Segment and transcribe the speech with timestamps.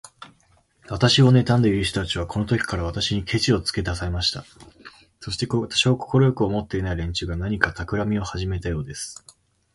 [0.89, 4.43] 私をねたんでいる人たちは、このときから、私にケチをつけだしました。
[5.19, 9.23] そして、私を快く思っていない連中が、何かたくらみをはじめたようです。